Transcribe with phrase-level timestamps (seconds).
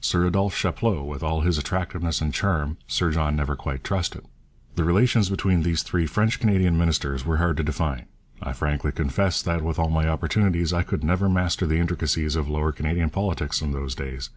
[0.00, 4.24] Sir Adolphe Chapleau, with all his attractiveness and charm, Sir John never quite trusted.
[4.76, 8.06] The relations between these three French Canadian ministers were hard to define.
[8.40, 12.48] I frankly confess that, with all my opportunities, I could never master the intricacies of
[12.48, 14.30] Lower Canadian politics in those days.